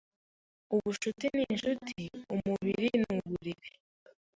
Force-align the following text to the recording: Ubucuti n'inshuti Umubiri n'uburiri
Ubucuti 0.75 1.25
n'inshuti 1.35 1.95
Umubiri 2.33 2.87
n'uburiri 3.01 3.69